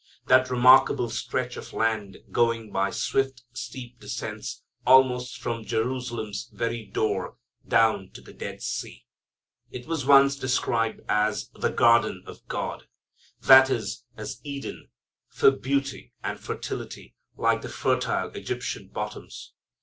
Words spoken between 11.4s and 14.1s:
"the garden of God," that is,